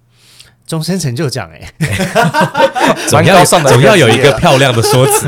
[0.70, 1.72] 终身成就奖、 哎，
[3.08, 5.26] 总要总要有一个漂亮的说辞。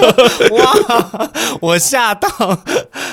[0.56, 1.28] 哇，
[1.60, 2.26] 我吓到。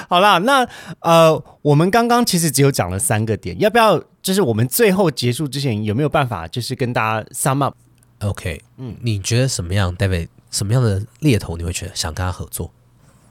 [0.07, 0.65] 好啦，那
[1.01, 10.29] 呃，我们刚刚其实只有讲了三个点，要不要就是我们最后结束之前有没有办法，就是跟大家 sum up？OK，嗯，你觉得什么样，David？
[10.49, 12.71] 什么样的猎头你会觉得想跟他合作？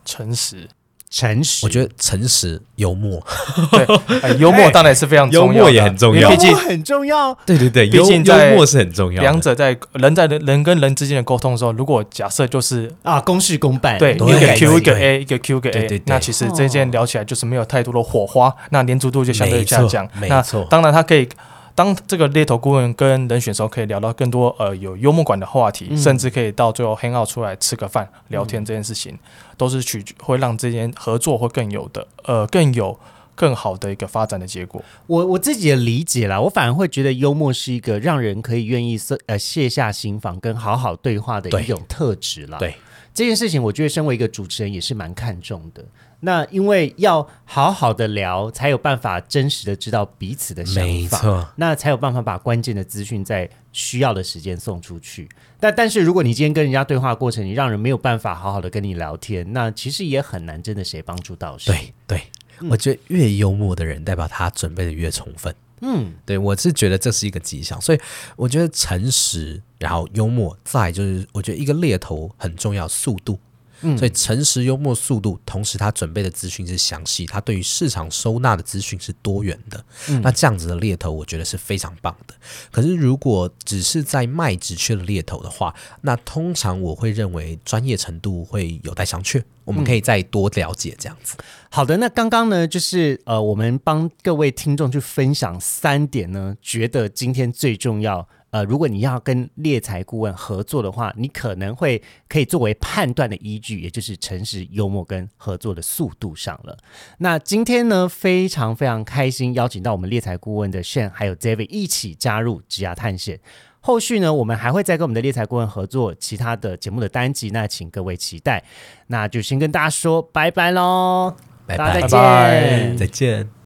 [0.04, 0.68] 诚实，
[1.08, 3.24] 诚实，我觉得诚实、幽默，
[3.70, 3.86] 对，
[4.22, 6.28] 哎幽默当然是非常重要的，幽默也很重要。
[6.28, 7.38] 毕竟幽默很重要。
[7.46, 9.22] 对对对，毕幽竟幽默是很重要。
[9.22, 20.08] 两者在人在人人跟人之间的沟通的时候，如果假设就是啊，公事公办，对一对个 Q 一个 A 一个 Q 一个对 A，对对那其实这件聊起来就是没有太多的火花，那粘着度就相对下降。
[20.20, 21.28] 那没错，当然，他可以
[21.76, 29.16] 当这个猎头顾问跟人选的时候，可以聊到更多呃有幽默感的话题，嗯甚至可以到最后 hang out 出来吃个饭聊天这件事情，
[29.58, 32.98] 都是取会让这件合作会更有的呃更有
[33.34, 34.82] 更好的一个发展的结果。
[35.06, 42.58] 我我自己的理解啦，我反而会觉得幽默是一个让人可以愿意呃卸下心防跟好好对话的一种特质啦。
[42.58, 42.74] 对
[43.12, 45.84] 这件事情，我觉得身为一个主持人也是蛮看重的。
[46.20, 55.28] 那因为要好好的聊，才有办法真实的知道彼此的想法，没错，那才有办法把关键的资讯在需要的时间送出去。
[55.60, 61.92] 但但是如果你今天跟人家对话过程，你让人没有办法好好的跟你聊天，那其实也很难真的谁帮助到谁。
[62.06, 62.22] 对
[62.58, 65.54] 对，我觉得越幽默的人，代表他准备的越充分。
[65.82, 68.00] 嗯，对我是觉得这是一个迹象，所以
[68.34, 73.38] 我觉得诚实，然后幽默，再就是我觉得一个猎头很重要，速度。
[73.82, 79.84] 嗯所以诚实、幽默、速度，同时他准备的资讯是详细，他对于市场收纳的资讯是多元的。
[80.08, 82.34] 嗯那这样子的猎头，我觉得是非常棒的。
[82.70, 89.42] 可是如果只是在卖直缺的猎头的话，那通常我会认为专业程度会有待商榷。
[89.64, 91.34] 我们可以再多了解这样子。
[91.70, 98.28] 好的，那刚刚呢，就是呃，我们帮各位听众去分享三点呢，觉得今天最重要。
[98.56, 106.78] 呃，如果你要跟猎财顾问合作的话，你可能会可以作为判断的依据，也就是诚实、幽默跟合作的速度上了。
[107.18, 113.38] 那今天呢，非常非常开心，邀请到我们猎财顾问的 Shan 还有 David 一起加入职涯探险。
[113.80, 118.64] 后续呢，我们还会再跟我们的猎财顾问合作其他的节目的单集，那请各位期待。
[119.08, 121.36] 那就先跟大家说拜拜喽，
[121.66, 123.65] 拜大家再拜见，拜再见。